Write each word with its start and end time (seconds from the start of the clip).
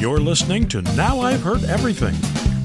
You're 0.00 0.18
listening 0.18 0.66
to 0.68 0.80
Now 0.96 1.20
I've 1.20 1.42
Heard 1.42 1.62
Everything, 1.64 2.14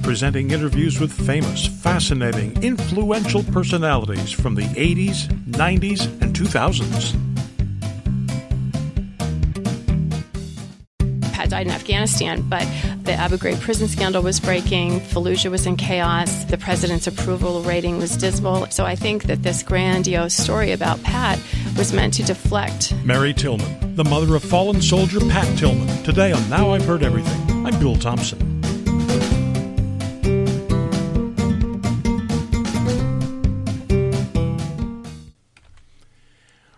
presenting 0.02 0.52
interviews 0.52 1.02
with 1.02 1.12
famous, 1.12 1.68
fascinating, 1.68 2.64
influential 2.64 3.44
personalities 3.44 4.32
from 4.32 4.56
the 4.56 4.64
80s, 4.64 5.28
90s, 5.50 6.06
and 6.22 6.34
2000s. 6.34 7.35
Died 11.56 11.68
in 11.68 11.72
Afghanistan, 11.72 12.42
but 12.50 12.68
the 13.04 13.14
Abu 13.14 13.38
Ghraib 13.38 13.62
prison 13.62 13.88
scandal 13.88 14.22
was 14.22 14.42
breaking. 14.42 15.00
Fallujah 15.00 15.50
was 15.50 15.66
in 15.66 15.78
chaos. 15.78 16.44
The 16.44 16.58
president's 16.58 17.08
approval 17.08 17.62
rating 17.62 17.98
was 17.98 18.18
dismal. 18.18 18.70
So 18.72 18.84
I 18.84 18.98
think 18.98 19.24
that 19.24 19.42
this 19.44 19.64
grandiose 19.64 20.34
story 20.34 20.74
about 20.74 21.02
Pat 21.04 21.40
was 21.78 21.94
meant 21.94 22.14
to 22.16 22.24
deflect. 22.24 22.94
Mary 23.06 23.34
Tillman, 23.34 23.96
the 23.96 24.04
mother 24.04 24.36
of 24.36 24.44
fallen 24.44 24.82
soldier 24.82 25.22
Pat 25.22 25.58
Tillman. 25.58 25.88
Today 26.04 26.34
on 26.34 26.50
Now 26.50 26.72
I've 26.72 26.84
Heard 26.84 27.04
Everything, 27.04 27.66
I'm 27.66 27.80
Bill 27.80 27.96
Thompson. 27.96 28.42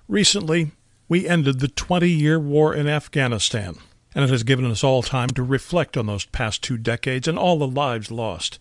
Recently, 0.08 0.72
we 1.10 1.28
ended 1.28 1.62
the 1.62 1.68
20 1.68 2.08
year 2.08 2.40
war 2.40 2.76
in 2.76 2.88
Afghanistan, 2.88 3.78
and 4.18 4.24
it 4.24 4.32
has 4.32 4.42
given 4.42 4.66
us 4.66 4.84
all 4.84 5.04
time 5.04 5.30
to 5.30 5.44
reflect 5.44 5.96
on 5.96 6.08
those 6.08 6.26
past 6.26 6.64
two 6.64 6.76
decades 6.76 7.28
and 7.28 7.38
all 7.38 7.60
the 7.60 7.68
lives 7.68 8.10
lost. 8.10 8.58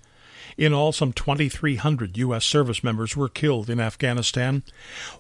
In 0.59 0.75
all, 0.75 0.93
some 0.93 1.15
2,300 1.15 2.19
U.S. 2.19 2.45
service 2.45 2.85
members 2.85 3.17
were 3.17 3.31
killed 3.31 3.71
in 3.71 3.81
Afghanistan. 3.81 4.65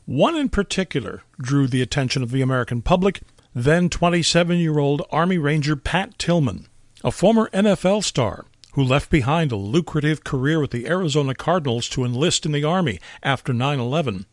One 0.04 0.36
in 0.36 0.50
particular 0.50 1.22
drew 1.40 1.66
the 1.66 1.80
attention 1.80 2.22
of 2.22 2.32
the 2.32 2.42
American 2.42 2.82
public 2.82 3.22
then 3.54 3.88
27 3.88 4.58
year 4.58 4.78
old 4.78 5.00
Army 5.10 5.38
Ranger 5.38 5.74
Pat 5.74 6.18
Tillman, 6.18 6.66
a 7.02 7.10
former 7.10 7.48
NFL 7.54 8.04
star 8.04 8.44
who 8.74 8.84
left 8.84 9.08
behind 9.08 9.52
a 9.52 9.56
lucrative 9.56 10.22
career 10.22 10.60
with 10.60 10.70
the 10.70 10.86
Arizona 10.86 11.34
Cardinals 11.34 11.88
to 11.88 12.04
enlist 12.04 12.44
in 12.44 12.52
the 12.52 12.62
Army 12.62 13.00
after 13.22 13.54
9 13.54 13.80
11, 13.80 14.26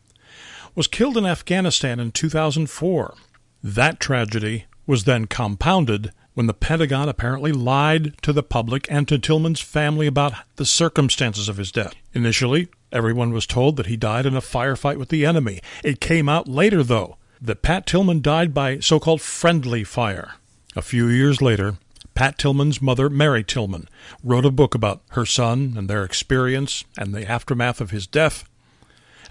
was 0.75 0.87
killed 0.87 1.15
in 1.15 1.25
Afghanistan 1.25 2.01
in 2.01 2.11
2004. 2.11 3.15
That 3.63 4.01
tragedy 4.01 4.65
was 4.85 5.03
then 5.03 5.25
compounded 5.25 6.11
when 6.33 6.47
the 6.47 6.53
Pentagon 6.53 7.07
apparently 7.07 7.51
lied 7.51 8.15
to 8.21 8.33
the 8.33 8.43
public 8.43 8.87
and 8.89 9.07
to 9.07 9.19
Tillman's 9.19 9.59
family 9.59 10.07
about 10.07 10.33
the 10.55 10.65
circumstances 10.65 11.47
of 11.47 11.57
his 11.57 11.71
death. 11.71 11.93
Initially, 12.13 12.67
everyone 12.91 13.31
was 13.31 13.45
told 13.45 13.77
that 13.77 13.85
he 13.85 13.97
died 13.97 14.25
in 14.25 14.35
a 14.35 14.41
firefight 14.41 14.97
with 14.97 15.09
the 15.09 15.25
enemy. 15.25 15.61
It 15.83 16.01
came 16.01 16.27
out 16.27 16.47
later, 16.47 16.83
though, 16.83 17.17
that 17.41 17.61
Pat 17.61 17.85
Tillman 17.85 18.21
died 18.21 18.53
by 18.53 18.79
so 18.79 18.99
called 18.99 19.21
friendly 19.21 19.83
fire. 19.83 20.33
A 20.75 20.81
few 20.81 21.07
years 21.07 21.41
later, 21.41 21.75
Pat 22.15 22.37
Tillman's 22.37 22.81
mother, 22.81 23.09
Mary 23.09 23.43
Tillman, 23.43 23.87
wrote 24.23 24.45
a 24.45 24.51
book 24.51 24.75
about 24.75 25.01
her 25.09 25.25
son 25.25 25.73
and 25.77 25.87
their 25.87 26.03
experience 26.03 26.83
and 26.97 27.13
the 27.13 27.27
aftermath 27.27 27.81
of 27.81 27.91
his 27.91 28.07
death. 28.07 28.47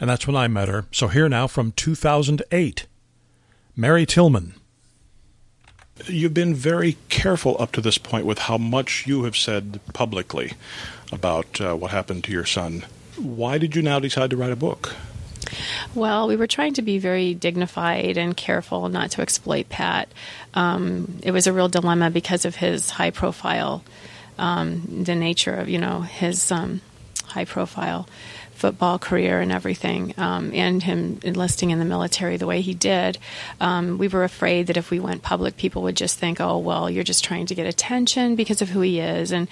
And 0.00 0.10
that's 0.10 0.26
when 0.26 0.36
I 0.36 0.48
met 0.48 0.68
her. 0.68 0.86
So 0.92 1.08
here 1.08 1.28
now 1.28 1.46
from 1.46 1.72
2008, 1.72 2.86
Mary 3.76 4.06
Tillman. 4.06 4.54
You've 6.06 6.34
been 6.34 6.54
very 6.54 6.96
careful 7.08 7.56
up 7.60 7.72
to 7.72 7.80
this 7.80 7.98
point 7.98 8.26
with 8.26 8.40
how 8.40 8.58
much 8.58 9.06
you 9.06 9.24
have 9.24 9.36
said 9.36 9.80
publicly 9.92 10.52
about 11.12 11.60
uh, 11.60 11.74
what 11.74 11.90
happened 11.90 12.24
to 12.24 12.32
your 12.32 12.44
son. 12.44 12.84
Why 13.16 13.58
did 13.58 13.76
you 13.76 13.82
now 13.82 13.98
decide 13.98 14.30
to 14.30 14.36
write 14.36 14.52
a 14.52 14.56
book? 14.56 14.94
Well, 15.94 16.28
we 16.28 16.36
were 16.36 16.46
trying 16.46 16.74
to 16.74 16.82
be 16.82 16.98
very 16.98 17.34
dignified 17.34 18.16
and 18.16 18.36
careful 18.36 18.88
not 18.88 19.12
to 19.12 19.22
exploit 19.22 19.68
Pat. 19.68 20.08
Um, 20.54 21.18
it 21.22 21.30
was 21.30 21.46
a 21.46 21.52
real 21.52 21.68
dilemma 21.68 22.10
because 22.10 22.44
of 22.44 22.56
his 22.56 22.90
high 22.90 23.10
profile, 23.10 23.84
um, 24.38 25.04
the 25.04 25.14
nature 25.14 25.54
of, 25.54 25.68
you 25.68 25.78
know, 25.78 26.00
his 26.00 26.50
um, 26.50 26.80
high 27.26 27.44
profile 27.44 28.08
football 28.62 28.96
career 28.96 29.40
and 29.40 29.50
everything, 29.50 30.14
um, 30.18 30.52
and 30.54 30.80
him 30.84 31.18
enlisting 31.24 31.70
in 31.72 31.80
the 31.80 31.84
military 31.84 32.36
the 32.36 32.46
way 32.46 32.60
he 32.60 32.74
did, 32.74 33.18
um, 33.60 33.98
we 33.98 34.06
were 34.06 34.22
afraid 34.22 34.68
that 34.68 34.76
if 34.76 34.88
we 34.88 35.00
went 35.00 35.20
public, 35.20 35.56
people 35.56 35.82
would 35.82 35.96
just 35.96 36.16
think, 36.16 36.40
"Oh, 36.40 36.58
well, 36.58 36.88
you're 36.88 37.10
just 37.12 37.24
trying 37.24 37.46
to 37.46 37.56
get 37.56 37.66
attention 37.66 38.36
because 38.36 38.62
of 38.62 38.68
who 38.68 38.80
he 38.80 39.00
is," 39.00 39.32
and 39.32 39.48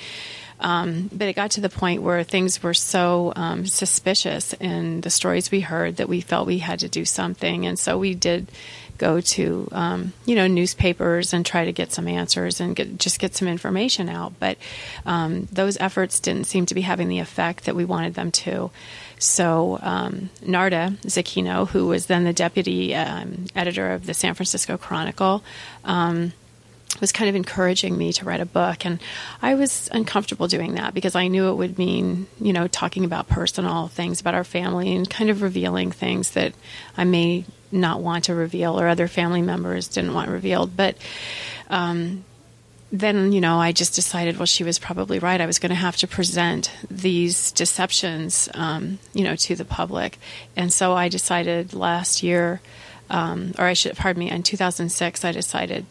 um, 0.61 1.09
but 1.13 1.29
it 1.29 1.35
got 1.35 1.53
to 1.53 1.61
the 1.61 1.69
point 1.69 2.03
where 2.03 2.23
things 2.23 2.63
were 2.63 2.75
so 2.75 3.33
um, 3.35 3.67
suspicious 3.67 4.53
in 4.55 5.01
the 5.01 5.11
stories 5.11 5.51
we 5.51 5.61
heard 5.61 5.97
that 5.97 6.09
we 6.09 6.21
felt 6.21 6.47
we 6.47 6.59
had 6.59 6.81
to 6.81 6.89
do 6.89 7.05
something. 7.05 7.67
And 7.67 7.79
so 7.79 7.99
we 7.99 8.15
did 8.15 8.51
go 8.99 9.19
to, 9.23 9.67
um, 9.73 10.13
you 10.27 10.35
know, 10.35 10.47
newspapers 10.47 11.33
and 11.33 11.47
try 11.47 11.65
to 11.65 11.73
get 11.73 11.91
some 11.91 12.07
answers 12.07 12.61
and 12.61 12.77
get, 12.77 12.99
just 12.99 13.19
get 13.19 13.35
some 13.35 13.49
information 13.49 14.11
out. 14.11 14.35
But 14.39 14.59
um, 15.07 15.49
those 15.51 15.79
efforts 15.79 16.21
didn't 16.21 16.45
seem 16.45 16.67
to 16.67 16.75
be 16.75 16.83
having 16.83 17.09
the 17.09 17.21
effect 17.21 17.65
that 17.65 17.75
we 17.75 17.87
wanted 17.87 18.13
them 18.13 18.31
to. 18.31 18.71
So 19.19 19.79
um, 19.81 20.29
Narda 20.43 20.99
Zacchino, 21.01 21.67
who 21.69 21.87
was 21.87 22.07
then 22.07 22.25
the 22.25 22.35
deputy 22.35 22.95
um, 22.95 23.47
editor 23.57 23.93
of 23.93 24.05
the 24.05 24.13
San 24.13 24.35
Francisco 24.35 24.77
Chronicle, 24.77 25.43
was 27.01 27.13
kind 27.13 27.29
of 27.29 27.37
encouraging 27.37 27.97
me 27.97 28.13
to 28.13 28.25
write 28.25 28.41
a 28.41 28.47
book 28.47 28.85
and 28.85 29.01
I 29.41 29.55
was 29.55 29.89
uncomfortable 29.93 30.49
doing 30.49 30.75
that 30.75 30.93
because 30.93 31.15
I 31.15 31.29
knew 31.29 31.49
it 31.49 31.55
would 31.55 31.79
mean, 31.79 32.27
you 32.41 32.53
know, 32.53 32.67
talking 32.67 33.05
about 33.05 33.29
personal 33.29 33.89
things 33.89 34.21
about 34.21 34.35
our 34.35 34.45
family 34.45 34.95
and 34.95 35.09
kind 35.09 35.31
of 35.31 35.43
revealing 35.43 35.93
things 35.93 36.33
that 36.33 36.53
I 36.97 37.05
may 37.05 37.45
not 37.73 38.01
want 38.01 38.25
to 38.25 38.35
reveal 38.35 38.79
or 38.81 38.89
other 38.89 39.09
family 39.09 39.43
members 39.43 39.89
didn't 39.89 40.15
want 40.15 40.31
revealed. 40.31 40.77
But 40.77 40.97
um, 41.69 42.25
then, 42.93 43.33
you 43.33 43.41
know, 43.41 43.59
I 43.59 43.73
just 43.73 43.95
decided, 43.95 44.37
well, 44.37 44.47
she 44.47 44.65
was 44.65 44.79
probably 44.79 45.19
right. 45.19 45.41
I 45.41 45.47
was 45.47 45.59
going 45.59 45.71
to 45.71 45.77
have 45.77 45.97
to 45.99 46.09
present 46.09 46.73
these 46.91 47.53
deceptions, 47.53 48.49
um, 48.55 48.99
you 49.15 49.23
know, 49.23 49.37
to 49.37 49.55
the 49.55 49.65
public. 49.65 50.19
And 50.57 50.73
so 50.73 50.93
I 50.93 51.09
decided 51.09 51.73
last 51.73 52.23
year, 52.23 52.61
um, 53.09 53.55
or 53.59 53.65
I 53.65 53.75
should, 53.75 53.97
pardon 53.97 54.21
me, 54.21 54.31
in 54.31 54.43
2006, 54.43 55.25
I 55.25 55.33
decided 55.33 55.87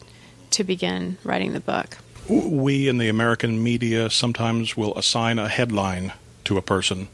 to 0.50 0.64
begin 0.64 1.18
writing 1.24 1.52
the 1.52 1.60
book. 1.60 1.98
We 2.28 2.88
in 2.88 2.98
the 2.98 3.08
American 3.08 3.62
media 3.62 4.10
sometimes 4.10 4.76
will 4.76 4.96
assign 4.96 5.38
a 5.38 5.48
headline 5.48 6.12
to 6.44 6.56
a 6.56 6.62
person, 6.62 7.08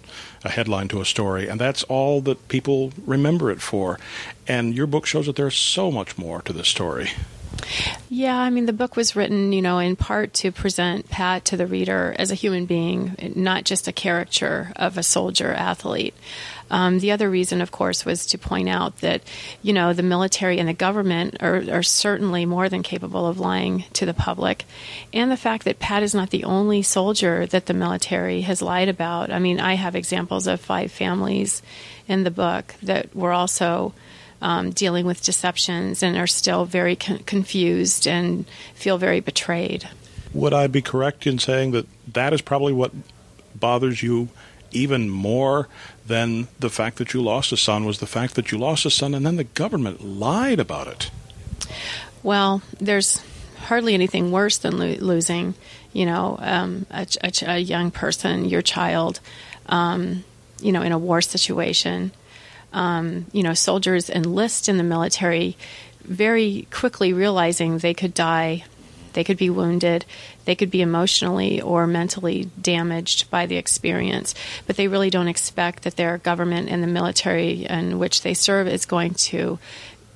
a 0.44 0.50
headline 0.50 0.88
to 0.88 1.00
a 1.00 1.04
story, 1.04 1.48
and 1.48 1.60
that's 1.60 1.82
all 1.84 2.20
that 2.22 2.48
people 2.48 2.92
remember 3.04 3.50
it 3.50 3.60
for. 3.60 3.98
And 4.46 4.74
your 4.74 4.86
book 4.86 5.06
shows 5.06 5.26
that 5.26 5.36
there's 5.36 5.56
so 5.56 5.90
much 5.90 6.16
more 6.16 6.42
to 6.42 6.52
the 6.52 6.64
story. 6.64 7.10
Yeah, 8.08 8.38
I 8.38 8.50
mean, 8.50 8.66
the 8.66 8.72
book 8.72 8.96
was 8.96 9.16
written, 9.16 9.52
you 9.52 9.62
know, 9.62 9.78
in 9.78 9.96
part 9.96 10.32
to 10.34 10.52
present 10.52 11.08
Pat 11.08 11.44
to 11.46 11.56
the 11.56 11.66
reader 11.66 12.14
as 12.18 12.30
a 12.30 12.36
human 12.36 12.66
being, 12.66 13.16
not 13.34 13.64
just 13.64 13.88
a 13.88 13.92
caricature 13.92 14.72
of 14.76 14.96
a 14.96 15.02
soldier 15.02 15.52
athlete. 15.52 16.14
Um, 16.70 16.98
the 16.98 17.12
other 17.12 17.30
reason, 17.30 17.60
of 17.60 17.70
course, 17.70 18.04
was 18.04 18.26
to 18.26 18.38
point 18.38 18.68
out 18.68 18.98
that, 18.98 19.22
you 19.62 19.72
know, 19.72 19.92
the 19.92 20.02
military 20.02 20.58
and 20.58 20.68
the 20.68 20.72
government 20.72 21.36
are, 21.40 21.62
are 21.70 21.82
certainly 21.82 22.44
more 22.44 22.68
than 22.68 22.82
capable 22.82 23.26
of 23.26 23.38
lying 23.38 23.84
to 23.94 24.06
the 24.06 24.14
public. 24.14 24.64
And 25.12 25.30
the 25.30 25.36
fact 25.36 25.64
that 25.64 25.78
Pat 25.78 26.02
is 26.02 26.14
not 26.14 26.30
the 26.30 26.44
only 26.44 26.82
soldier 26.82 27.46
that 27.46 27.66
the 27.66 27.74
military 27.74 28.40
has 28.42 28.62
lied 28.62 28.88
about. 28.88 29.30
I 29.30 29.38
mean, 29.38 29.60
I 29.60 29.74
have 29.74 29.94
examples 29.94 30.46
of 30.46 30.60
five 30.60 30.90
families 30.90 31.62
in 32.08 32.24
the 32.24 32.30
book 32.30 32.74
that 32.82 33.14
were 33.14 33.32
also 33.32 33.94
um, 34.42 34.70
dealing 34.70 35.06
with 35.06 35.22
deceptions 35.22 36.02
and 36.02 36.16
are 36.16 36.26
still 36.26 36.64
very 36.64 36.96
con- 36.96 37.18
confused 37.20 38.06
and 38.06 38.46
feel 38.74 38.98
very 38.98 39.20
betrayed. 39.20 39.88
Would 40.34 40.52
I 40.52 40.66
be 40.66 40.82
correct 40.82 41.26
in 41.26 41.38
saying 41.38 41.70
that 41.72 41.86
that 42.12 42.32
is 42.32 42.42
probably 42.42 42.72
what 42.72 42.92
bothers 43.54 44.02
you 44.02 44.28
even 44.72 45.08
more 45.08 45.68
than 46.06 46.48
the 46.58 46.70
fact 46.70 46.96
that 46.96 47.14
you 47.14 47.22
lost 47.22 47.52
a 47.52 47.56
son 47.56 47.84
was 47.84 47.98
the 47.98 48.06
fact 48.06 48.34
that 48.34 48.52
you 48.52 48.58
lost 48.58 48.84
a 48.84 48.90
son 48.90 49.14
and 49.14 49.24
then 49.24 49.36
the 49.36 49.44
government 49.44 50.04
lied 50.04 50.60
about 50.60 50.86
it? 50.86 51.10
Well, 52.22 52.62
there's 52.80 53.22
hardly 53.58 53.94
anything 53.94 54.30
worse 54.30 54.58
than 54.58 54.78
lo- 54.78 54.96
losing, 55.00 55.54
you 55.92 56.06
know, 56.06 56.36
um, 56.40 56.86
a, 56.90 57.06
a, 57.22 57.32
a, 57.46 57.58
young 57.58 57.90
person, 57.90 58.44
your 58.44 58.62
child, 58.62 59.20
um, 59.66 60.24
you 60.60 60.72
know, 60.72 60.82
in 60.82 60.92
a 60.92 60.98
war 60.98 61.20
situation 61.20 62.12
um, 62.72 63.26
you 63.32 63.42
know, 63.42 63.54
soldiers 63.54 64.10
enlist 64.10 64.68
in 64.68 64.76
the 64.76 64.84
military 64.84 65.56
very 66.02 66.66
quickly 66.70 67.12
realizing 67.12 67.78
they 67.78 67.94
could 67.94 68.14
die, 68.14 68.64
they 69.14 69.24
could 69.24 69.36
be 69.36 69.50
wounded, 69.50 70.04
they 70.44 70.54
could 70.54 70.70
be 70.70 70.82
emotionally 70.82 71.60
or 71.60 71.86
mentally 71.86 72.48
damaged 72.60 73.30
by 73.30 73.46
the 73.46 73.56
experience, 73.56 74.34
but 74.66 74.76
they 74.76 74.88
really 74.88 75.10
don't 75.10 75.28
expect 75.28 75.82
that 75.82 75.96
their 75.96 76.18
government 76.18 76.68
and 76.68 76.82
the 76.82 76.86
military 76.86 77.64
in 77.66 77.98
which 77.98 78.22
they 78.22 78.34
serve 78.34 78.68
is 78.68 78.86
going 78.86 79.14
to 79.14 79.58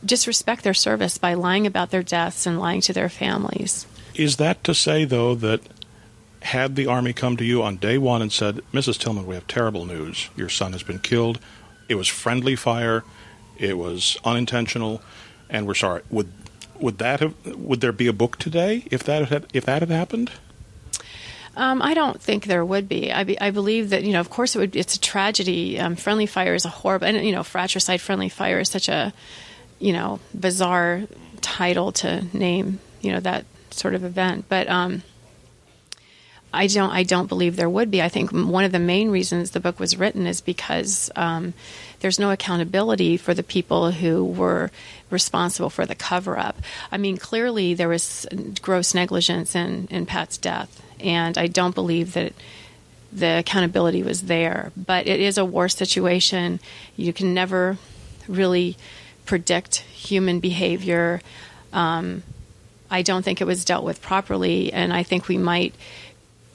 disrespect 0.05 0.65
their 0.65 0.75
service 0.75 1.19
by 1.19 1.35
lying 1.35 1.67
about 1.67 1.91
their 1.91 2.03
deaths 2.03 2.47
and 2.47 2.59
lying 2.59 2.81
to 2.81 2.93
their 2.93 3.09
families. 3.09 3.87
Is 4.15 4.37
that 4.37 4.63
to 4.65 4.75
say, 4.75 5.05
though, 5.05 5.35
that 5.35 5.61
had 6.43 6.77
the 6.77 6.87
Army 6.87 7.13
come 7.13 7.37
to 7.37 7.45
you 7.45 7.63
on 7.63 7.77
day 7.77 7.99
one 7.99 8.23
and 8.23 8.33
said, 8.33 8.61
Mrs. 8.73 8.99
Tillman, 8.99 9.27
we 9.27 9.35
have 9.35 9.47
terrible 9.47 9.85
news. 9.85 10.31
Your 10.37 10.49
son 10.49 10.73
has 10.73 10.83
been 10.83 10.99
killed. 10.99 11.39
It 11.91 11.97
was 11.97 12.07
friendly 12.07 12.55
fire. 12.55 13.03
It 13.59 13.77
was 13.77 14.17
unintentional, 14.25 15.03
and 15.49 15.67
we're 15.67 15.75
sorry. 15.75 16.03
Would 16.09 16.33
would 16.79 16.99
that 16.99 17.19
have 17.19 17.35
would 17.45 17.81
there 17.81 17.91
be 17.91 18.07
a 18.07 18.13
book 18.13 18.39
today 18.39 18.85
if 18.93 19.03
that 19.03 19.29
had 19.29 19.49
if 19.53 19.67
that 19.67 19.83
had 19.83 19.91
happened? 19.91 20.31
Um, 21.57 21.83
I 21.83 21.95
don't 21.95 22.23
think 22.23 22.45
there 22.45 22.65
would 22.65 22.89
be. 22.89 23.13
I, 23.13 23.25
be, 23.25 23.41
I 23.41 23.51
believe 23.51 23.91
that 23.91 24.05
you 24.05 24.13
know, 24.13 24.21
of 24.21 24.31
course, 24.31 24.55
it 24.55 24.61
would. 24.61 24.77
It's 24.77 24.95
a 24.95 25.01
tragedy. 25.01 25.81
Um, 25.81 25.97
friendly 25.97 26.27
fire 26.27 26.55
is 26.55 26.65
a 26.65 26.69
horrible, 26.69 27.09
and 27.09 27.27
you 27.27 27.33
know, 27.33 27.43
fratricide 27.43 28.01
friendly 28.01 28.29
fire 28.29 28.61
is 28.61 28.71
such 28.71 28.89
a, 28.89 29.13
you 29.81 29.93
know, 29.93 30.21
bizarre 30.33 31.03
title 31.41 31.91
to 31.93 32.25
name. 32.33 32.79
You 33.01 33.13
know 33.13 33.21
that 33.21 33.47
sort 33.73 33.95
of 33.95 34.05
event, 34.05 34.45
but 34.49 34.69
um, 34.69 35.03
I 36.53 36.67
don't. 36.67 36.91
I 36.91 37.05
don't 37.05 37.29
believe 37.29 37.57
there 37.57 37.71
would 37.71 37.91
be. 37.91 38.03
I 38.03 38.09
think 38.09 38.33
one 38.33 38.65
of 38.65 38.73
the 38.73 38.79
main 38.79 39.11
reasons 39.11 39.51
the 39.51 39.61
book 39.61 39.79
was 39.79 39.97
written 39.97 40.27
is 40.27 40.41
because 40.41 41.11
um, 41.15 41.55
there's 42.01 42.19
no 42.19 42.31
accountability 42.31 43.17
for 43.17 43.35
the 43.35 43.43
people 43.43 43.93
who 43.93 44.25
were 44.25 44.71
responsible 45.11 45.71
for 45.71 45.87
the 45.87 45.95
cover 45.95 46.39
up. 46.39 46.57
I 46.91 46.99
mean, 46.99 47.17
clearly 47.19 47.75
there 47.75 47.89
was 47.89 48.27
gross 48.61 48.95
negligence 48.95 49.55
in 49.55 49.87
in 49.91 50.07
Pat's 50.07 50.39
death 50.39 50.83
and 51.03 51.37
I 51.39 51.47
don't 51.47 51.75
believe 51.75 52.13
that 52.15 52.33
the 53.13 53.39
accountability 53.39 54.03
was 54.03 54.23
there. 54.23 54.73
But 54.77 55.07
it 55.07 55.21
is 55.21 55.39
a 55.39 55.45
war 55.45 55.69
situation. 55.69 56.61
You 56.97 57.13
can 57.13 57.35
never 57.35 57.79
really 58.29 58.77
predict 59.27 59.77
human 59.77 60.41
behavior. 60.41 61.21
Um, 61.73 62.23
I 62.91 63.03
don't 63.03 63.25
think 63.25 63.41
it 63.41 63.47
was 63.47 63.65
dealt 63.65 63.85
with 63.85 64.03
properly, 64.03 64.73
and 64.73 64.93
I 64.93 65.03
think 65.03 65.29
we 65.29 65.39
might 65.39 65.75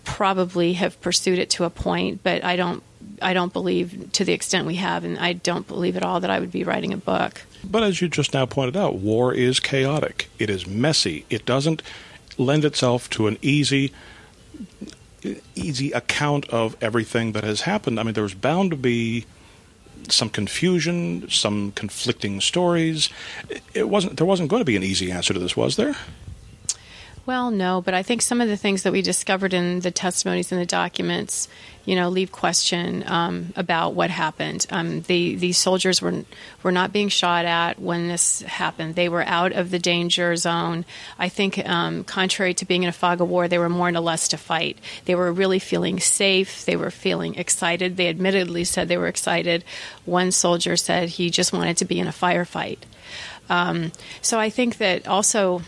probably 0.06 0.74
have 0.74 1.00
pursued 1.02 1.40
it 1.40 1.50
to 1.52 1.66
a 1.66 1.70
point, 1.70 2.22
but 2.24 2.44
I 2.44 2.56
don't. 2.56 2.84
I 3.22 3.34
don't 3.34 3.54
believe 3.54 4.12
to 4.14 4.26
the 4.26 4.34
extent 4.34 4.66
we 4.66 4.76
have, 4.76 5.04
and 5.04 5.18
I 5.18 5.34
don't 5.34 5.68
believe 5.68 5.96
at 5.96 6.04
all 6.04 6.20
that 6.20 6.30
I 6.30 6.40
would 6.40 6.52
be 6.52 6.64
writing 6.64 6.92
a 6.92 6.98
book. 6.98 7.44
But 7.64 7.84
as 7.84 8.02
you 8.02 8.10
just 8.10 8.34
now 8.34 8.46
pointed 8.46 8.76
out, 8.76 8.96
war 8.96 9.34
is 9.34 9.60
chaotic. 9.60 10.28
It 10.38 10.50
is 10.50 10.68
messy. 10.68 11.26
It 11.30 11.46
doesn't 11.46 11.82
lend 12.38 12.66
itself 12.66 13.10
to 13.12 13.28
an 13.28 13.38
easy 13.42 13.94
easy 15.56 15.92
account 15.92 16.48
of 16.50 16.76
everything 16.82 17.32
that 17.32 17.44
has 17.44 17.62
happened. 17.62 18.00
I 18.00 18.04
mean, 18.04 18.14
there 18.14 18.24
was 18.24 18.36
bound 18.36 18.72
to 18.72 18.78
be 18.78 19.26
some 20.10 20.30
confusion, 20.30 21.30
some 21.30 21.72
conflicting 21.72 22.42
stories. 22.42 23.10
It 23.74 23.90
wasn't 23.90 24.18
there 24.18 24.26
wasn't 24.26 24.50
going 24.50 24.62
to 24.62 24.66
be 24.66 24.76
an 24.76 24.84
easy 24.84 25.12
answer 25.12 25.34
to 25.34 25.40
this, 25.40 25.58
was 25.58 25.76
there? 25.76 25.96
Well, 27.26 27.50
no, 27.50 27.82
but 27.82 27.96
I 27.96 28.04
think 28.04 28.22
some 28.22 28.40
of 28.40 28.48
the 28.48 28.58
things 28.58 28.84
that 28.84 28.94
we 28.94 29.02
discovered 29.02 29.52
in 29.52 29.80
the 29.80 29.90
testimonies 29.90 30.52
and 30.52 30.62
the 30.62 30.66
documents, 30.66 31.48
you 31.84 31.96
know, 31.96 32.10
leave 32.10 32.32
question 32.32 33.04
um, 33.08 33.52
about 33.56 33.96
what 33.96 34.12
happened. 34.12 34.68
Um, 34.70 35.02
the, 35.02 35.36
these 35.36 35.58
soldiers 35.58 36.04
were 36.04 36.24
were 36.62 36.72
not 36.72 36.94
being 36.94 37.10
shot 37.10 37.46
at 37.46 37.80
when 37.80 38.10
this 38.10 38.42
happened. 38.42 38.94
They 38.94 39.10
were 39.10 39.24
out 39.24 39.54
of 39.54 39.72
the 39.72 39.80
danger 39.80 40.36
zone. 40.36 40.86
I 41.18 41.30
think, 41.30 41.68
um, 41.68 42.04
contrary 42.04 42.54
to 42.56 42.66
being 42.66 42.84
in 42.84 42.90
a 42.90 42.92
fog 42.94 43.22
of 43.22 43.28
war, 43.28 43.48
they 43.48 43.58
were 43.58 43.70
more 43.70 43.90
in 43.90 43.96
a 43.96 44.02
lust 44.02 44.30
to 44.32 44.38
fight. 44.38 44.78
They 45.06 45.16
were 45.16 45.34
really 45.34 45.60
feeling 45.60 46.00
safe. 46.00 46.64
They 46.66 46.76
were 46.76 46.92
feeling 46.92 47.36
excited. 47.36 47.98
They 47.98 48.08
admittedly 48.08 48.66
said 48.66 48.88
they 48.88 49.00
were 49.00 49.08
excited. 49.08 49.64
One 50.06 50.32
soldier 50.32 50.78
said 50.78 51.10
he 51.10 51.32
just 51.32 51.54
wanted 51.54 51.78
to 51.78 51.86
be 51.86 52.00
in 52.00 52.08
a 52.08 52.12
firefight. 52.12 52.78
Um, 53.50 53.94
so 54.22 54.40
I 54.40 54.52
think 54.52 54.78
that 54.78 55.08
also 55.08 55.64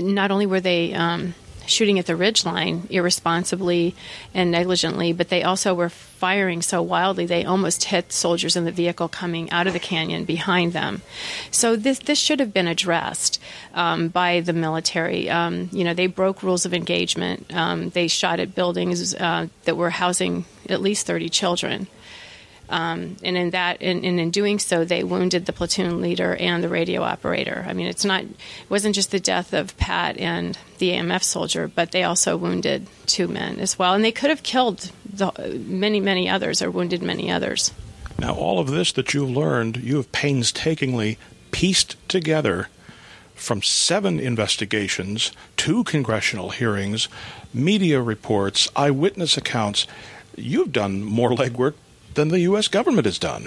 not 0.00 0.30
only 0.30 0.46
were 0.46 0.60
they 0.60 0.94
um, 0.94 1.34
shooting 1.68 1.98
at 1.98 2.06
the 2.06 2.16
ridge 2.16 2.44
line 2.44 2.86
irresponsibly 2.90 3.94
and 4.34 4.50
negligently, 4.50 5.12
but 5.12 5.28
they 5.28 5.42
also 5.42 5.74
were 5.74 5.88
firing 5.88 6.62
so 6.62 6.82
wildly 6.82 7.26
they 7.26 7.44
almost 7.44 7.84
hit 7.84 8.12
soldiers 8.12 8.56
in 8.56 8.64
the 8.64 8.72
vehicle 8.72 9.08
coming 9.08 9.50
out 9.50 9.66
of 9.66 9.72
the 9.72 9.78
canyon 9.78 10.24
behind 10.24 10.72
them. 10.72 11.02
So 11.50 11.76
this 11.76 12.00
this 12.00 12.18
should 12.18 12.40
have 12.40 12.52
been 12.52 12.66
addressed 12.66 13.40
um, 13.74 14.08
by 14.08 14.40
the 14.40 14.52
military. 14.52 15.30
Um, 15.30 15.68
you 15.72 15.84
know, 15.84 15.94
they 15.94 16.06
broke 16.06 16.42
rules 16.42 16.64
of 16.64 16.74
engagement. 16.74 17.54
Um, 17.54 17.90
they 17.90 18.08
shot 18.08 18.40
at 18.40 18.54
buildings 18.54 19.14
uh, 19.14 19.46
that 19.64 19.76
were 19.76 19.90
housing 19.90 20.44
at 20.68 20.80
least 20.80 21.06
30 21.06 21.28
children. 21.28 21.86
Um, 22.70 23.16
and 23.22 23.36
in 23.36 23.50
that, 23.50 23.78
and, 23.80 24.04
and, 24.04 24.20
in 24.20 24.30
doing 24.30 24.58
so, 24.58 24.84
they 24.84 25.02
wounded 25.02 25.46
the 25.46 25.54
platoon 25.54 26.02
leader 26.02 26.36
and 26.36 26.62
the 26.62 26.68
radio 26.68 27.02
operator. 27.02 27.64
I 27.66 27.72
mean, 27.72 27.86
it's 27.86 28.04
not, 28.04 28.24
it 28.24 28.36
wasn't 28.68 28.94
just 28.94 29.10
the 29.10 29.20
death 29.20 29.54
of 29.54 29.76
Pat 29.78 30.18
and 30.18 30.58
the 30.76 30.90
AMF 30.90 31.22
soldier, 31.22 31.66
but 31.66 31.92
they 31.92 32.04
also 32.04 32.36
wounded 32.36 32.86
two 33.06 33.26
men 33.26 33.58
as 33.58 33.78
well, 33.78 33.94
and 33.94 34.04
they 34.04 34.12
could 34.12 34.28
have 34.28 34.42
killed 34.42 34.90
the, 35.10 35.32
many, 35.66 35.98
many 35.98 36.28
others 36.28 36.60
or 36.60 36.70
wounded 36.70 37.02
many 37.02 37.30
others. 37.30 37.72
Now, 38.18 38.34
all 38.34 38.58
of 38.58 38.68
this 38.68 38.92
that 38.92 39.14
you've 39.14 39.30
learned, 39.30 39.78
you 39.78 39.96
have 39.96 40.12
painstakingly 40.12 41.18
pieced 41.52 41.96
together 42.08 42.68
from 43.34 43.62
seven 43.62 44.18
investigations, 44.20 45.32
two 45.56 45.84
congressional 45.84 46.50
hearings, 46.50 47.08
media 47.54 48.02
reports, 48.02 48.68
eyewitness 48.76 49.36
accounts. 49.36 49.86
You've 50.36 50.72
done 50.72 51.02
more 51.02 51.30
legwork 51.36 51.74
than 52.14 52.28
the 52.28 52.40
U.S. 52.40 52.68
government 52.68 53.06
has 53.06 53.18
done. 53.18 53.46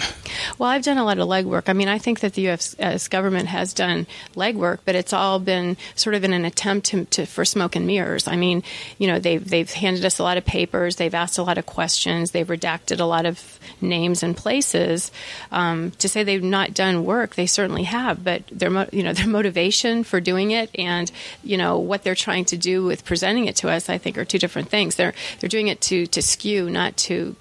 Well, 0.58 0.70
I've 0.70 0.84
done 0.84 0.98
a 0.98 1.04
lot 1.04 1.20
of 1.20 1.28
legwork. 1.28 1.68
I 1.68 1.74
mean, 1.74 1.88
I 1.88 1.98
think 1.98 2.22
that 2.22 2.34
the 2.34 2.44
U.S. 2.44 3.08
government 3.08 3.48
has 3.48 3.74
done 3.74 4.08
legwork, 4.36 4.80
but 4.86 4.96
it's 4.96 5.14
all 5.14 5.40
been 5.40 5.78
sort 5.96 6.16
of 6.16 6.24
in 6.24 6.34
an 6.34 6.46
attempt 6.46 6.88
to, 6.88 7.06
to, 7.06 7.26
for 7.26 7.46
smoke 7.46 7.76
and 7.76 7.86
mirrors. 7.86 8.28
I 8.28 8.36
mean, 8.36 8.64
you 8.98 9.08
know, 9.08 9.20
they've 9.20 9.44
they've 9.48 9.70
handed 9.70 10.06
us 10.06 10.20
a 10.20 10.24
lot 10.24 10.38
of 10.38 10.46
papers, 10.46 10.96
they've 10.96 11.14
asked 11.14 11.38
a 11.38 11.44
lot 11.44 11.58
of 11.58 11.66
questions, 11.66 12.32
they've 12.32 12.48
redacted 12.48 13.00
a 13.00 13.06
lot 13.06 13.26
of 13.26 13.60
names 13.82 14.24
and 14.24 14.36
places. 14.36 15.12
Um, 15.52 15.92
to 15.92 16.08
say 16.08 16.24
they've 16.24 16.44
not 16.44 16.74
done 16.74 17.06
work, 17.06 17.36
they 17.36 17.48
certainly 17.48 17.84
have, 17.84 18.24
but 18.24 18.44
their 18.52 18.72
you 18.92 19.04
know 19.04 19.14
their 19.22 19.28
motivation 19.28 20.04
for 20.04 20.20
doing 20.20 20.52
it 20.52 20.70
and 20.76 21.12
you 21.44 21.58
know 21.58 21.78
what 21.78 22.04
they're 22.04 22.16
trying 22.16 22.46
to 22.46 22.58
do 22.58 22.84
with 22.84 23.06
presenting 23.06 23.46
it 23.46 23.56
to 23.58 23.70
us, 23.70 23.90
I 23.90 23.98
think, 23.98 24.18
are 24.18 24.26
two 24.26 24.40
different 24.40 24.70
things. 24.70 24.96
They're 24.96 25.14
they're 25.40 25.50
doing 25.50 25.68
it 25.68 25.82
to 25.82 26.08
to 26.08 26.22
skew, 26.22 26.70
not 26.70 26.98
to 26.98 27.36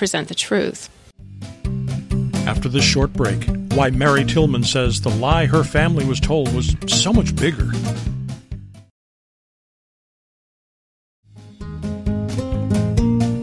present 0.00 0.28
the 0.28 0.34
truth. 0.34 0.88
After 2.46 2.70
this 2.70 2.82
short 2.82 3.12
break, 3.12 3.44
why 3.74 3.90
Mary 3.90 4.24
Tillman 4.24 4.64
says 4.64 5.02
the 5.02 5.10
lie 5.10 5.44
her 5.44 5.62
family 5.62 6.06
was 6.06 6.18
told 6.18 6.50
was 6.54 6.74
so 6.86 7.12
much 7.12 7.36
bigger. 7.36 7.66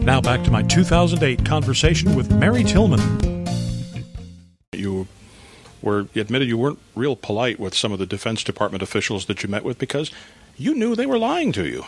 Now 0.02 0.20
back 0.20 0.42
to 0.42 0.50
my 0.50 0.64
2008 0.64 1.44
conversation 1.44 2.16
with 2.16 2.28
Mary 2.32 2.64
Tillman. 2.64 3.46
You 4.72 5.06
were 5.80 6.08
you 6.12 6.20
admitted 6.22 6.48
you 6.48 6.58
weren't 6.58 6.80
real 6.96 7.14
polite 7.14 7.60
with 7.60 7.76
some 7.76 7.92
of 7.92 8.00
the 8.00 8.06
Defense 8.06 8.42
Department 8.42 8.82
officials 8.82 9.26
that 9.26 9.44
you 9.44 9.48
met 9.48 9.62
with 9.62 9.78
because 9.78 10.10
you 10.56 10.74
knew 10.74 10.96
they 10.96 11.06
were 11.06 11.18
lying 11.18 11.52
to 11.52 11.68
you. 11.68 11.84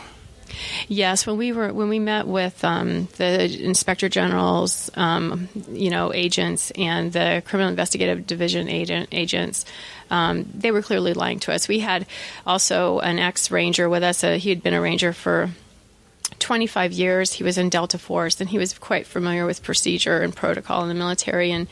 Yes, 0.87 1.25
when 1.25 1.37
we 1.37 1.51
were 1.51 1.73
when 1.73 1.89
we 1.89 1.99
met 1.99 2.27
with 2.27 2.63
um, 2.63 3.07
the 3.17 3.63
inspector 3.63 4.09
generals, 4.09 4.89
um, 4.95 5.49
you 5.71 5.89
know, 5.89 6.13
agents 6.13 6.71
and 6.71 7.11
the 7.11 7.43
criminal 7.45 7.69
investigative 7.69 8.27
division 8.27 8.67
agent 8.67 9.09
agents, 9.11 9.65
um, 10.09 10.45
they 10.53 10.71
were 10.71 10.81
clearly 10.81 11.13
lying 11.13 11.39
to 11.39 11.53
us. 11.53 11.67
We 11.67 11.79
had 11.79 12.05
also 12.45 12.99
an 12.99 13.19
ex 13.19 13.51
ranger 13.51 13.89
with 13.89 14.03
us. 14.03 14.23
Uh, 14.23 14.33
he 14.33 14.49
had 14.49 14.61
been 14.61 14.73
a 14.73 14.81
ranger 14.81 15.13
for 15.13 15.49
25 16.39 16.91
years. 16.91 17.33
He 17.33 17.43
was 17.43 17.57
in 17.57 17.69
Delta 17.69 17.97
Force, 17.97 18.41
and 18.41 18.49
he 18.49 18.57
was 18.57 18.77
quite 18.77 19.07
familiar 19.07 19.45
with 19.45 19.63
procedure 19.63 20.21
and 20.21 20.35
protocol 20.35 20.81
in 20.83 20.89
the 20.89 20.95
military. 20.95 21.51
And 21.51 21.67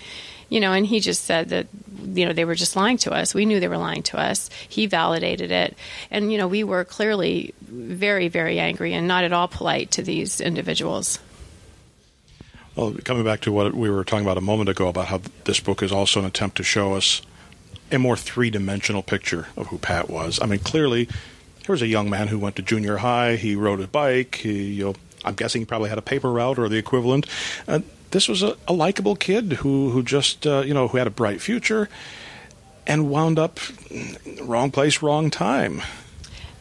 you 0.50 0.60
know, 0.60 0.74
and 0.74 0.86
he 0.86 1.00
just 1.00 1.24
said 1.24 1.50
that, 1.50 1.68
you 2.06 2.26
know, 2.26 2.34
they 2.34 2.46
were 2.46 2.56
just 2.56 2.76
lying 2.76 2.98
to 2.98 3.12
us. 3.12 3.34
We 3.34 3.46
knew 3.46 3.60
they 3.60 3.68
were 3.68 3.78
lying 3.78 4.04
to 4.04 4.20
us. 4.20 4.50
He 4.68 4.88
validated 4.88 5.52
it. 5.52 5.78
And, 6.10 6.32
you 6.32 6.38
know, 6.38 6.48
we 6.48 6.64
were 6.64 6.84
clearly 6.84 7.54
very, 7.62 8.28
very 8.28 8.60
angry 8.60 8.94
and 8.94 9.08
not 9.08 9.24
at 9.24 9.32
all 9.32 9.48
polite 9.48 9.92
to 9.92 10.02
these 10.02 10.42
individuals. 10.42 11.20
Well, 12.76 12.96
coming 13.04 13.24
back 13.24 13.42
to 13.42 13.52
what 13.52 13.74
we 13.74 13.90
were 13.90 14.04
talking 14.04 14.26
about 14.26 14.38
a 14.38 14.42
moment 14.42 14.70
ago 14.70 14.88
about 14.88 15.08
how 15.08 15.22
this 15.46 15.60
book 15.60 15.84
is 15.84 15.92
also 15.92 16.20
an 16.20 16.26
attempt 16.26 16.58
to 16.58 16.64
show 16.64 16.94
us 16.94 17.22
a 17.92 18.00
more 18.00 18.16
three 18.16 18.50
dimensional 18.50 19.04
picture 19.04 19.48
of 19.58 19.68
who 19.68 19.78
Pat 19.78 20.10
was. 20.10 20.40
I 20.42 20.46
mean, 20.46 20.60
clearly, 20.60 21.06
here 21.66 21.74
was 21.74 21.82
a 21.82 21.88
young 21.88 22.10
man 22.10 22.28
who 22.28 22.40
went 22.40 22.56
to 22.56 22.62
junior 22.62 22.98
high. 22.98 23.36
He 23.36 23.56
rode 23.56 23.82
a 23.82 23.88
bike. 23.88 24.36
He, 24.36 24.74
you 24.74 24.86
know, 24.86 24.96
I'm 25.26 25.36
guessing 25.36 25.62
he 25.62 25.66
probably 25.66 25.90
had 25.90 25.98
a 25.98 26.04
paper 26.04 26.32
route 26.32 26.58
or 26.58 26.70
the 26.70 26.78
equivalent. 26.78 27.28
Uh, 27.68 27.82
this 28.12 28.28
was 28.28 28.44
a, 28.44 28.58
a 28.68 28.74
likable 28.74 29.16
kid 29.16 29.54
who 29.54 29.92
who 29.92 30.04
just 30.04 30.46
uh, 30.48 30.64
you 30.66 30.74
know 30.74 30.88
who 30.88 30.98
had 30.98 31.08
a 31.08 31.12
bright 31.12 31.42
future, 31.42 31.90
and 32.88 33.10
wound 33.10 33.40
up 33.40 33.60
wrong 34.42 34.72
place, 34.72 35.02
wrong 35.02 35.30
time. 35.30 35.82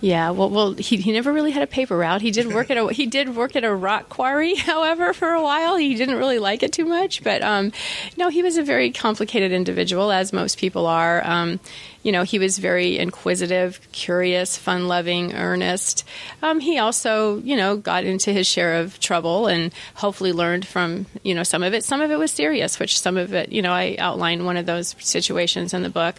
Yeah, 0.01 0.31
well, 0.31 0.49
well, 0.49 0.73
he, 0.75 0.99
he 0.99 1.11
never 1.11 1.33
really 1.33 1.51
had 1.51 1.63
a 1.63 1.67
paper 1.67 1.97
route. 1.97 2.23
He 2.23 2.31
did 2.31 2.47
work 2.55 2.71
at 2.71 2.77
a 2.77 2.87
he 2.93 3.07
did 3.07 3.35
work 3.35 3.57
at 3.57 3.65
a 3.65 3.75
rock 3.75 4.09
quarry, 4.09 4.55
however, 4.57 5.13
for 5.13 5.33
a 5.33 5.43
while. 5.43 5.77
He 5.77 5.97
didn't 5.97 6.17
really 6.17 6.39
like 6.39 6.63
it 6.63 6.73
too 6.73 6.85
much, 6.85 7.25
but 7.25 7.43
um, 7.43 7.73
no, 8.17 8.29
he 8.29 8.43
was 8.43 8.57
a 8.57 8.63
very 8.63 8.93
complicated 8.93 9.51
individual, 9.51 10.13
as 10.13 10.33
most 10.33 10.59
people 10.59 10.87
are. 10.87 11.27
Um, 11.27 11.59
you 12.05 12.13
know, 12.13 12.23
he 12.23 12.39
was 12.39 12.59
very 12.59 12.97
inquisitive, 12.97 13.81
curious, 13.91 14.57
fun-loving, 14.57 15.35
earnest. 15.35 16.05
Um, 16.43 16.61
he 16.61 16.79
also, 16.79 17.39
you 17.41 17.57
know, 17.57 17.77
got 17.77 18.05
into 18.05 18.33
his 18.33 18.47
share 18.47 18.77
of 18.77 19.01
trouble 19.01 19.49
and 19.49 19.73
hopefully 19.95 20.33
learned 20.33 20.65
from 20.65 21.07
you 21.25 21.35
know 21.35 21.43
some 21.43 21.65
of 21.65 21.75
it. 21.75 21.83
Some 21.83 22.01
of 22.01 22.13
it 22.13 22.19
was 22.21 22.31
serious, 22.31 22.79
which 22.79 23.01
some 23.01 23.17
of 23.17 23.35
it, 23.35 23.51
you 23.51 23.63
know, 23.63 23.73
I 23.73 23.97
outline 23.99 24.45
one 24.45 24.57
of 24.57 24.65
those 24.65 24.95
situations 25.01 25.75
in 25.75 25.83
the 25.83 25.91
book. 25.91 26.15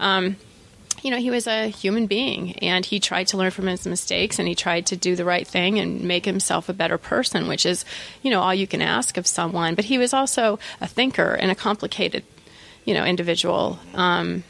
Um, 0.00 0.34
you 1.02 1.10
know, 1.10 1.16
he 1.16 1.30
was 1.30 1.46
a 1.46 1.68
human 1.68 2.06
being 2.06 2.58
and 2.58 2.84
he 2.84 3.00
tried 3.00 3.26
to 3.28 3.36
learn 3.36 3.50
from 3.50 3.66
his 3.66 3.86
mistakes 3.86 4.38
and 4.38 4.46
he 4.46 4.54
tried 4.54 4.86
to 4.86 4.96
do 4.96 5.16
the 5.16 5.24
right 5.24 5.46
thing 5.46 5.78
and 5.78 6.02
make 6.02 6.24
himself 6.24 6.68
a 6.68 6.72
better 6.72 6.98
person, 6.98 7.48
which 7.48 7.64
is, 7.64 7.84
you 8.22 8.30
know, 8.30 8.40
all 8.40 8.54
you 8.54 8.66
can 8.66 8.82
ask 8.82 9.16
of 9.16 9.26
someone. 9.26 9.74
But 9.74 9.86
he 9.86 9.98
was 9.98 10.12
also 10.12 10.58
a 10.80 10.86
thinker 10.86 11.34
and 11.34 11.50
a 11.50 11.54
complicated, 11.54 12.24
you 12.84 12.94
know, 12.94 13.04
individual. 13.04 13.78
Um, 13.94 14.44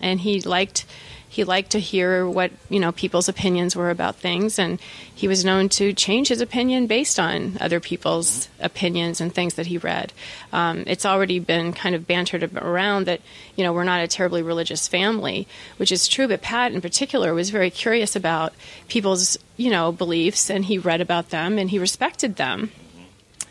and 0.00 0.20
he 0.20 0.40
liked 0.40 0.84
he 1.32 1.44
liked 1.44 1.70
to 1.70 1.80
hear 1.80 2.28
what 2.28 2.52
you 2.68 2.78
know 2.78 2.92
people's 2.92 3.26
opinions 3.26 3.74
were 3.74 3.88
about 3.88 4.16
things, 4.16 4.58
and 4.58 4.78
he 5.14 5.26
was 5.26 5.46
known 5.46 5.70
to 5.70 5.94
change 5.94 6.28
his 6.28 6.42
opinion 6.42 6.86
based 6.86 7.18
on 7.18 7.56
other 7.58 7.80
people's 7.80 8.50
opinions 8.60 9.18
and 9.18 9.34
things 9.34 9.54
that 9.54 9.64
he 9.64 9.78
read. 9.78 10.12
Um, 10.52 10.84
it's 10.86 11.06
already 11.06 11.38
been 11.38 11.72
kind 11.72 11.94
of 11.94 12.06
bantered 12.06 12.54
around 12.54 13.06
that 13.06 13.22
you 13.56 13.64
know 13.64 13.72
we're 13.72 13.82
not 13.82 14.04
a 14.04 14.08
terribly 14.08 14.42
religious 14.42 14.86
family, 14.88 15.48
which 15.78 15.90
is 15.90 16.06
true. 16.06 16.28
But 16.28 16.42
Pat, 16.42 16.72
in 16.72 16.82
particular, 16.82 17.32
was 17.32 17.48
very 17.48 17.70
curious 17.70 18.14
about 18.14 18.52
people's 18.88 19.38
you 19.56 19.70
know 19.70 19.90
beliefs, 19.90 20.50
and 20.50 20.66
he 20.66 20.76
read 20.76 21.00
about 21.00 21.30
them 21.30 21.58
and 21.58 21.70
he 21.70 21.78
respected 21.78 22.36
them. 22.36 22.72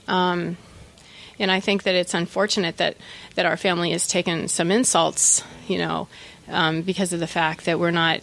Um, 0.07 0.55
and 1.39 1.49
I 1.49 1.59
think 1.59 1.81
that 1.83 1.95
it's 1.95 2.13
unfortunate 2.13 2.77
that 2.77 2.95
that 3.33 3.47
our 3.47 3.57
family 3.57 3.89
has 3.89 4.07
taken 4.07 4.47
some 4.47 4.69
insults, 4.69 5.43
you 5.67 5.79
know, 5.79 6.07
um, 6.51 6.81
because 6.81 7.13
of 7.13 7.19
the 7.19 7.27
fact 7.27 7.65
that 7.65 7.79
we're 7.79 7.91
not 7.91 8.21